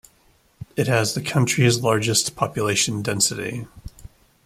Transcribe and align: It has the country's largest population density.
It 0.75 0.87
has 0.87 1.13
the 1.13 1.21
country's 1.21 1.77
largest 1.77 2.35
population 2.35 3.03
density. 3.03 3.67